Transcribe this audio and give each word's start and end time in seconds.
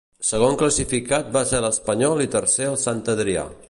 Segon 0.29 0.55
classificat 0.61 1.29
va 1.37 1.45
ser 1.51 1.61
l'Espanyol 1.67 2.27
i 2.27 2.31
tercer 2.39 2.71
el 2.73 2.83
Sant 2.87 3.09
Adrià. 3.17 3.51